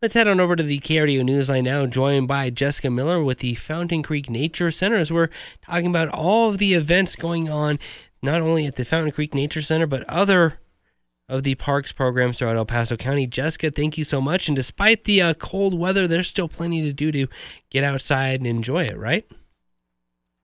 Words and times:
Let's 0.00 0.14
head 0.14 0.28
on 0.28 0.38
over 0.38 0.54
to 0.54 0.62
the 0.62 0.78
KRDO 0.78 1.22
Newsline 1.22 1.64
now, 1.64 1.84
joined 1.84 2.28
by 2.28 2.50
Jessica 2.50 2.88
Miller 2.88 3.20
with 3.20 3.38
the 3.38 3.56
Fountain 3.56 4.04
Creek 4.04 4.30
Nature 4.30 4.70
Center 4.70 4.94
as 4.94 5.10
we're 5.10 5.28
talking 5.60 5.88
about 5.88 6.08
all 6.10 6.50
of 6.50 6.58
the 6.58 6.74
events 6.74 7.16
going 7.16 7.50
on, 7.50 7.80
not 8.22 8.40
only 8.40 8.64
at 8.64 8.76
the 8.76 8.84
Fountain 8.84 9.10
Creek 9.10 9.34
Nature 9.34 9.60
Center, 9.60 9.88
but 9.88 10.08
other 10.08 10.60
of 11.28 11.42
the 11.42 11.56
parks 11.56 11.90
programs 11.90 12.38
throughout 12.38 12.54
El 12.54 12.64
Paso 12.64 12.96
County. 12.96 13.26
Jessica, 13.26 13.72
thank 13.72 13.98
you 13.98 14.04
so 14.04 14.20
much. 14.20 14.46
And 14.46 14.54
despite 14.54 15.02
the 15.02 15.20
uh, 15.20 15.34
cold 15.34 15.76
weather, 15.76 16.06
there's 16.06 16.28
still 16.28 16.48
plenty 16.48 16.80
to 16.82 16.92
do 16.92 17.10
to 17.10 17.26
get 17.68 17.82
outside 17.82 18.38
and 18.38 18.46
enjoy 18.46 18.84
it, 18.84 18.96
right? 18.96 19.28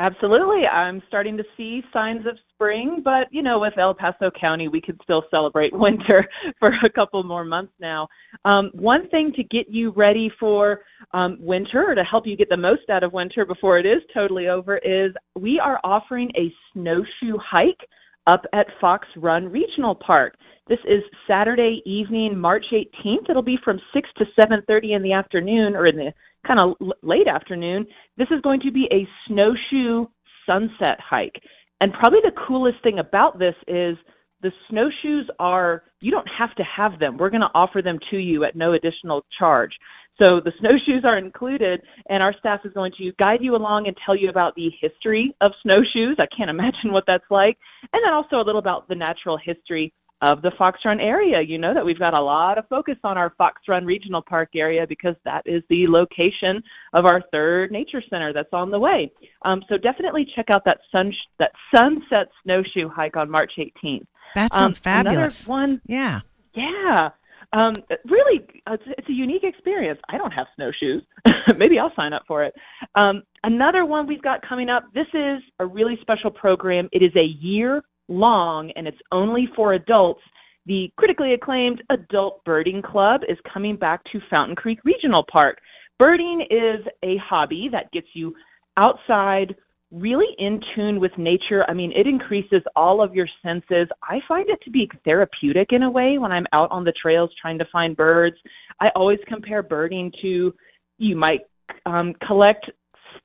Absolutely. 0.00 0.66
I'm 0.66 1.04
starting 1.06 1.36
to 1.36 1.44
see 1.56 1.84
signs 1.92 2.26
of 2.26 2.36
spring, 2.56 3.02
but 3.04 3.28
you 3.30 3.42
know, 3.42 3.58
with 3.58 3.76
El 3.78 3.94
Paso 3.94 4.30
County, 4.30 4.68
we 4.68 4.80
could 4.80 4.98
still 5.02 5.24
celebrate 5.30 5.72
winter 5.76 6.28
for 6.58 6.76
a 6.82 6.90
couple 6.90 7.22
more 7.22 7.44
months 7.44 7.72
now. 7.78 8.08
Um, 8.44 8.70
one 8.72 9.08
thing 9.10 9.32
to 9.34 9.44
get 9.44 9.68
you 9.68 9.90
ready 9.90 10.30
for 10.40 10.80
um, 11.12 11.36
winter 11.38 11.90
or 11.90 11.94
to 11.94 12.04
help 12.04 12.26
you 12.26 12.36
get 12.36 12.48
the 12.48 12.56
most 12.56 12.88
out 12.90 13.04
of 13.04 13.12
winter 13.12 13.44
before 13.44 13.78
it 13.78 13.86
is 13.86 14.02
totally 14.12 14.48
over 14.48 14.78
is 14.78 15.12
we 15.34 15.60
are 15.60 15.80
offering 15.84 16.30
a 16.36 16.52
snowshoe 16.72 17.38
hike 17.38 17.88
up 18.26 18.44
at 18.52 18.66
Fox 18.80 19.06
Run 19.16 19.48
Regional 19.50 19.94
Park. 19.94 20.36
This 20.66 20.80
is 20.84 21.04
Saturday 21.28 21.80
evening, 21.84 22.36
March 22.36 22.66
18th. 22.72 23.30
It'll 23.30 23.42
be 23.42 23.58
from 23.58 23.80
6 23.92 24.10
to 24.16 24.26
7:30 24.36 24.92
in 24.92 25.02
the 25.02 25.12
afternoon 25.12 25.76
or 25.76 25.86
in 25.86 25.96
the 25.96 26.12
kind 26.46 26.60
of 26.60 26.74
late 27.02 27.28
afternoon, 27.28 27.86
this 28.16 28.28
is 28.30 28.40
going 28.40 28.60
to 28.60 28.70
be 28.70 28.88
a 28.92 29.08
snowshoe 29.26 30.06
sunset 30.46 31.00
hike. 31.00 31.42
And 31.80 31.92
probably 31.92 32.20
the 32.22 32.32
coolest 32.32 32.82
thing 32.82 32.98
about 32.98 33.38
this 33.38 33.54
is 33.66 33.96
the 34.42 34.52
snowshoes 34.68 35.28
are, 35.38 35.84
you 36.00 36.10
don't 36.10 36.28
have 36.28 36.54
to 36.56 36.64
have 36.64 36.98
them. 36.98 37.16
We're 37.16 37.30
going 37.30 37.42
to 37.42 37.50
offer 37.54 37.82
them 37.82 37.98
to 38.10 38.18
you 38.18 38.44
at 38.44 38.56
no 38.56 38.72
additional 38.72 39.24
charge. 39.38 39.76
So 40.18 40.40
the 40.40 40.52
snowshoes 40.60 41.04
are 41.04 41.18
included, 41.18 41.82
and 42.08 42.22
our 42.22 42.32
staff 42.38 42.64
is 42.64 42.72
going 42.72 42.92
to 42.96 43.12
guide 43.18 43.42
you 43.42 43.54
along 43.54 43.86
and 43.86 43.96
tell 43.96 44.16
you 44.16 44.30
about 44.30 44.54
the 44.54 44.72
history 44.80 45.34
of 45.42 45.52
snowshoes. 45.62 46.16
I 46.18 46.26
can't 46.26 46.50
imagine 46.56 46.92
what 46.92 47.04
that's 47.06 47.30
like. 47.30 47.58
And 47.92 48.02
then 48.04 48.14
also 48.14 48.40
a 48.40 48.44
little 48.44 48.58
about 48.58 48.88
the 48.88 48.94
natural 48.94 49.36
history 49.36 49.92
of 50.22 50.42
the 50.42 50.50
Fox 50.52 50.80
Run 50.84 51.00
area. 51.00 51.40
You 51.40 51.58
know 51.58 51.74
that 51.74 51.84
we've 51.84 51.98
got 51.98 52.14
a 52.14 52.20
lot 52.20 52.58
of 52.58 52.68
focus 52.68 52.96
on 53.04 53.18
our 53.18 53.30
Fox 53.36 53.62
Run 53.68 53.84
Regional 53.84 54.22
Park 54.22 54.50
area 54.54 54.86
because 54.86 55.14
that 55.24 55.42
is 55.46 55.62
the 55.68 55.86
location 55.86 56.62
of 56.92 57.04
our 57.04 57.22
third 57.32 57.70
nature 57.70 58.02
center 58.08 58.32
that's 58.32 58.52
on 58.52 58.70
the 58.70 58.78
way. 58.78 59.12
Um, 59.42 59.62
so 59.68 59.76
definitely 59.76 60.26
check 60.34 60.50
out 60.50 60.64
that 60.64 60.80
sun 60.90 61.12
that 61.38 61.52
sunset 61.74 62.28
snowshoe 62.42 62.88
hike 62.88 63.16
on 63.16 63.30
March 63.30 63.52
18th. 63.58 64.06
That 64.34 64.54
sounds 64.54 64.78
um, 64.78 64.82
fabulous. 64.82 65.46
one, 65.46 65.80
yeah, 65.86 66.20
yeah. 66.54 67.10
Um, 67.52 67.74
really, 68.06 68.44
it's, 68.66 68.82
it's, 68.86 69.08
a 69.08 69.12
unique 69.12 69.44
experience. 69.44 70.00
I 70.08 70.18
don't 70.18 70.32
have 70.32 70.46
snowshoes. 70.56 71.02
Maybe 71.56 71.78
I'll 71.78 71.94
sign 71.94 72.12
up 72.12 72.24
for 72.26 72.42
it. 72.42 72.54
Um, 72.96 73.22
another 73.44 73.84
one 73.86 74.06
we've 74.06 74.20
got 74.20 74.46
coming 74.46 74.68
up. 74.68 74.84
This 74.92 75.06
is 75.14 75.40
a 75.60 75.66
really 75.66 75.96
special 76.00 76.30
program. 76.30 76.88
It 76.92 77.02
is 77.02 77.14
a 77.14 77.24
year 77.24 77.82
long 78.08 78.70
and 78.72 78.86
it's 78.86 79.00
only 79.12 79.48
for 79.54 79.74
adults, 79.74 80.22
the 80.66 80.92
critically 80.96 81.32
acclaimed 81.32 81.82
Adult 81.90 82.44
Birding 82.44 82.82
Club 82.82 83.22
is 83.28 83.38
coming 83.52 83.76
back 83.76 84.02
to 84.12 84.20
Fountain 84.28 84.56
Creek 84.56 84.80
Regional 84.84 85.22
Park. 85.22 85.60
Birding 85.98 86.46
is 86.50 86.84
a 87.02 87.16
hobby 87.18 87.68
that 87.70 87.90
gets 87.92 88.08
you 88.14 88.34
outside, 88.76 89.54
really 89.92 90.34
in 90.38 90.60
tune 90.74 90.98
with 90.98 91.16
nature. 91.16 91.64
I 91.68 91.72
mean, 91.72 91.92
it 91.92 92.06
increases 92.06 92.62
all 92.74 93.00
of 93.00 93.14
your 93.14 93.28
senses. 93.42 93.88
I 94.02 94.20
find 94.26 94.48
it 94.50 94.60
to 94.62 94.70
be 94.70 94.90
therapeutic 95.04 95.72
in 95.72 95.84
a 95.84 95.90
way 95.90 96.18
when 96.18 96.32
I'm 96.32 96.46
out 96.52 96.70
on 96.72 96.84
the 96.84 96.92
trails 96.92 97.30
trying 97.40 97.58
to 97.60 97.64
find 97.66 97.96
birds. 97.96 98.36
I 98.80 98.88
always 98.90 99.20
compare 99.26 99.62
birding 99.62 100.12
to 100.22 100.52
you 100.98 101.16
might 101.16 101.42
um, 101.86 102.14
collect 102.26 102.70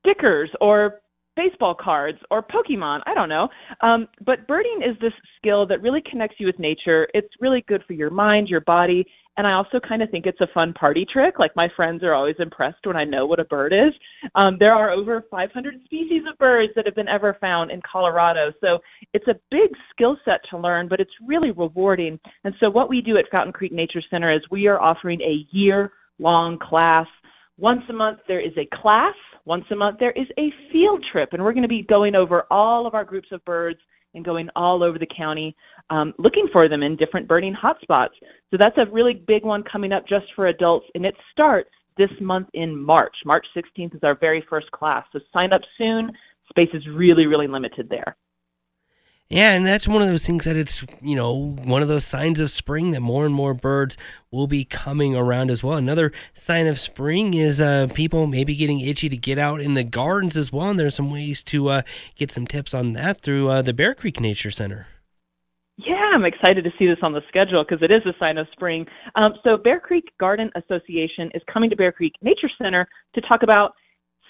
stickers 0.00 0.50
or 0.60 1.00
baseball 1.36 1.74
cards 1.74 2.18
or 2.30 2.42
Pokemon. 2.42 3.02
I 3.06 3.14
don't 3.14 3.28
know. 3.28 3.48
Um, 3.82 4.08
but 4.24 4.46
birding 4.46 4.82
is 4.82 4.96
this 5.00 5.12
skill 5.36 5.66
that 5.66 5.82
really 5.82 6.00
connects 6.00 6.40
you 6.40 6.46
with 6.46 6.58
nature. 6.58 7.08
It's 7.14 7.28
really 7.40 7.62
good 7.62 7.84
for 7.84 7.92
your 7.92 8.10
mind, 8.10 8.48
your 8.48 8.62
body, 8.62 9.06
and 9.36 9.46
I 9.46 9.52
also 9.52 9.78
kind 9.78 10.02
of 10.02 10.10
think 10.10 10.26
it's 10.26 10.40
a 10.40 10.46
fun 10.48 10.72
party 10.72 11.04
trick. 11.04 11.38
Like 11.38 11.54
my 11.56 11.68
friends 11.68 12.02
are 12.02 12.14
always 12.14 12.36
impressed 12.38 12.86
when 12.86 12.96
I 12.96 13.04
know 13.04 13.26
what 13.26 13.40
a 13.40 13.44
bird 13.44 13.72
is. 13.72 13.92
Um, 14.34 14.56
there 14.58 14.74
are 14.74 14.90
over 14.90 15.24
500 15.30 15.84
species 15.84 16.22
of 16.26 16.38
birds 16.38 16.72
that 16.74 16.86
have 16.86 16.94
been 16.94 17.08
ever 17.08 17.36
found 17.40 17.70
in 17.70 17.82
Colorado. 17.82 18.52
So 18.62 18.80
it's 19.12 19.28
a 19.28 19.38
big 19.50 19.70
skill 19.90 20.16
set 20.24 20.40
to 20.50 20.58
learn, 20.58 20.88
but 20.88 21.00
it's 21.00 21.12
really 21.24 21.50
rewarding. 21.50 22.18
And 22.44 22.54
so 22.60 22.70
what 22.70 22.88
we 22.88 23.02
do 23.02 23.18
at 23.18 23.30
Fountain 23.30 23.52
Creek 23.52 23.72
Nature 23.72 24.02
Center 24.08 24.30
is 24.30 24.40
we 24.50 24.68
are 24.68 24.80
offering 24.80 25.20
a 25.20 25.46
year 25.50 25.92
long 26.18 26.58
class. 26.58 27.06
Once 27.58 27.82
a 27.88 27.92
month, 27.92 28.18
there 28.28 28.40
is 28.40 28.52
a 28.56 28.66
class 28.66 29.14
once 29.46 29.64
a 29.70 29.76
month, 29.76 29.98
there 29.98 30.12
is 30.12 30.26
a 30.38 30.52
field 30.72 31.04
trip, 31.10 31.32
and 31.32 31.42
we're 31.42 31.52
going 31.52 31.62
to 31.62 31.68
be 31.68 31.82
going 31.82 32.14
over 32.14 32.46
all 32.50 32.86
of 32.86 32.94
our 32.94 33.04
groups 33.04 33.28
of 33.30 33.44
birds 33.44 33.78
and 34.14 34.24
going 34.24 34.50
all 34.56 34.82
over 34.82 34.98
the 34.98 35.06
county 35.06 35.54
um, 35.90 36.12
looking 36.18 36.48
for 36.52 36.68
them 36.68 36.82
in 36.82 36.96
different 36.96 37.28
birding 37.28 37.54
hotspots. 37.54 38.10
So 38.50 38.56
that's 38.58 38.76
a 38.78 38.86
really 38.86 39.14
big 39.14 39.44
one 39.44 39.62
coming 39.62 39.92
up 39.92 40.06
just 40.06 40.26
for 40.34 40.48
adults, 40.48 40.86
and 40.94 41.06
it 41.06 41.14
starts 41.30 41.70
this 41.96 42.10
month 42.20 42.48
in 42.54 42.76
March. 42.76 43.14
March 43.24 43.46
16th 43.56 43.94
is 43.94 44.02
our 44.02 44.16
very 44.16 44.44
first 44.50 44.70
class. 44.72 45.06
So 45.12 45.20
sign 45.32 45.52
up 45.52 45.62
soon. 45.78 46.12
Space 46.48 46.70
is 46.72 46.86
really, 46.88 47.26
really 47.26 47.46
limited 47.46 47.88
there. 47.88 48.16
Yeah, 49.28 49.54
and 49.54 49.66
that's 49.66 49.88
one 49.88 50.02
of 50.02 50.08
those 50.08 50.24
things 50.24 50.44
that 50.44 50.54
it's, 50.54 50.84
you 51.02 51.16
know, 51.16 51.56
one 51.64 51.82
of 51.82 51.88
those 51.88 52.04
signs 52.04 52.38
of 52.38 52.48
spring 52.48 52.92
that 52.92 53.00
more 53.00 53.26
and 53.26 53.34
more 53.34 53.54
birds 53.54 53.96
will 54.30 54.46
be 54.46 54.64
coming 54.64 55.16
around 55.16 55.50
as 55.50 55.64
well. 55.64 55.76
Another 55.76 56.12
sign 56.32 56.68
of 56.68 56.78
spring 56.78 57.34
is 57.34 57.60
uh, 57.60 57.88
people 57.92 58.28
maybe 58.28 58.54
getting 58.54 58.78
itchy 58.78 59.08
to 59.08 59.16
get 59.16 59.36
out 59.36 59.60
in 59.60 59.74
the 59.74 59.82
gardens 59.82 60.36
as 60.36 60.52
well. 60.52 60.70
And 60.70 60.78
there's 60.78 60.94
some 60.94 61.10
ways 61.10 61.42
to 61.44 61.68
uh, 61.68 61.82
get 62.14 62.30
some 62.30 62.46
tips 62.46 62.72
on 62.72 62.92
that 62.92 63.20
through 63.20 63.48
uh, 63.48 63.62
the 63.62 63.72
Bear 63.72 63.94
Creek 63.94 64.20
Nature 64.20 64.52
Center. 64.52 64.86
Yeah, 65.78 66.12
I'm 66.14 66.24
excited 66.24 66.62
to 66.62 66.72
see 66.78 66.86
this 66.86 66.98
on 67.02 67.12
the 67.12 67.22
schedule 67.28 67.64
because 67.64 67.82
it 67.82 67.90
is 67.90 68.06
a 68.06 68.14
sign 68.20 68.38
of 68.38 68.46
spring. 68.52 68.86
Um, 69.16 69.34
so, 69.44 69.56
Bear 69.58 69.78
Creek 69.78 70.10
Garden 70.18 70.50
Association 70.54 71.30
is 71.34 71.42
coming 71.52 71.68
to 71.68 71.76
Bear 71.76 71.92
Creek 71.92 72.14
Nature 72.22 72.48
Center 72.56 72.88
to 73.14 73.20
talk 73.20 73.42
about 73.42 73.74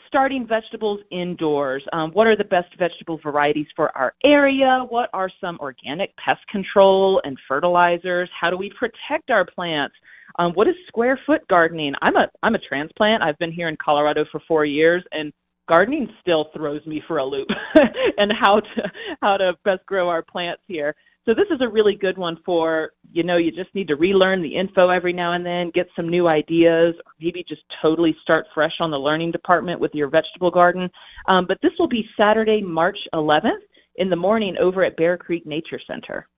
starting 0.06 0.46
vegetables 0.46 1.00
indoors. 1.10 1.82
Um, 1.92 2.10
what 2.12 2.26
are 2.26 2.36
the 2.36 2.44
best 2.44 2.76
vegetable 2.78 3.18
varieties 3.18 3.66
for 3.74 3.96
our 3.96 4.14
area? 4.24 4.84
What 4.88 5.10
are 5.12 5.30
some 5.40 5.58
organic 5.60 6.16
pest 6.16 6.46
control 6.48 7.20
and 7.24 7.38
fertilizers? 7.46 8.28
How 8.38 8.50
do 8.50 8.56
we 8.56 8.70
protect 8.70 9.30
our 9.30 9.44
plants? 9.44 9.94
Um, 10.38 10.52
what 10.52 10.68
is 10.68 10.74
square 10.88 11.18
foot 11.26 11.46
gardening? 11.48 11.94
I'm 12.02 12.16
a 12.16 12.28
I'm 12.42 12.54
a 12.54 12.58
transplant. 12.58 13.22
I've 13.22 13.38
been 13.38 13.52
here 13.52 13.68
in 13.68 13.76
Colorado 13.76 14.24
for 14.30 14.40
four 14.46 14.64
years, 14.64 15.02
and 15.12 15.32
gardening 15.68 16.08
still 16.20 16.50
throws 16.54 16.84
me 16.86 17.02
for 17.06 17.18
a 17.18 17.24
loop. 17.24 17.48
and 18.18 18.32
how 18.32 18.60
to 18.60 18.92
how 19.22 19.36
to 19.36 19.56
best 19.64 19.84
grow 19.86 20.08
our 20.08 20.22
plants 20.22 20.62
here. 20.66 20.94
So 21.26 21.34
this 21.34 21.48
is 21.50 21.60
a 21.60 21.68
really 21.68 21.96
good 21.96 22.16
one 22.16 22.38
for, 22.46 22.92
you 23.12 23.22
know, 23.22 23.36
you 23.36 23.50
just 23.50 23.74
need 23.74 23.88
to 23.88 23.96
relearn 23.96 24.42
the 24.42 24.54
info 24.54 24.88
every 24.88 25.12
now 25.12 25.32
and 25.32 25.44
then, 25.44 25.70
get 25.70 25.88
some 25.96 26.08
new 26.08 26.28
ideas, 26.28 26.94
or 27.04 27.12
maybe 27.20 27.44
just 27.48 27.62
totally 27.80 28.16
start 28.22 28.46
fresh 28.52 28.76
on 28.80 28.90
the 28.90 28.98
learning 28.98 29.32
department 29.32 29.80
with 29.80 29.94
your 29.94 30.08
vegetable 30.08 30.50
garden. 30.50 30.90
Um, 31.26 31.46
but 31.46 31.58
this 31.62 31.72
will 31.78 31.88
be 31.88 32.08
Saturday, 32.16 32.62
March 32.62 32.98
11th 33.14 33.60
in 33.96 34.10
the 34.10 34.16
morning 34.16 34.56
over 34.58 34.84
at 34.84 34.96
Bear 34.96 35.16
Creek 35.16 35.46
Nature 35.46 35.80
Center. 35.86 36.28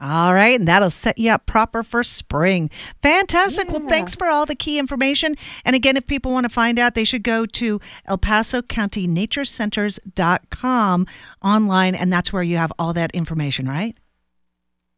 All 0.00 0.32
right, 0.32 0.58
and 0.58 0.68
that'll 0.68 0.90
set 0.90 1.18
you 1.18 1.32
up 1.32 1.46
proper 1.46 1.82
for 1.82 2.04
spring. 2.04 2.70
Fantastic. 3.02 3.66
Yeah. 3.66 3.78
Well, 3.78 3.88
thanks 3.88 4.14
for 4.14 4.28
all 4.28 4.46
the 4.46 4.54
key 4.54 4.78
information. 4.78 5.34
And 5.64 5.74
again, 5.74 5.96
if 5.96 6.06
people 6.06 6.30
want 6.30 6.44
to 6.44 6.50
find 6.50 6.78
out, 6.78 6.94
they 6.94 7.04
should 7.04 7.24
go 7.24 7.46
to 7.46 7.80
El 8.06 8.18
Paso 8.18 8.62
County 8.62 9.08
Nature 9.08 9.44
Centers.com 9.44 11.06
online, 11.42 11.96
and 11.96 12.12
that's 12.12 12.32
where 12.32 12.44
you 12.44 12.58
have 12.58 12.72
all 12.78 12.92
that 12.92 13.10
information, 13.10 13.68
right? 13.68 13.96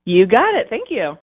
You 0.06 0.26
got 0.26 0.54
it. 0.54 0.68
Thank 0.70 0.90
you. 0.90 1.18